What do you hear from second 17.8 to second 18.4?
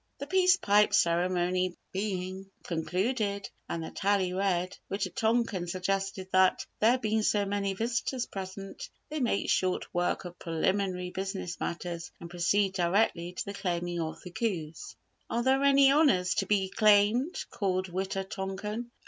Wita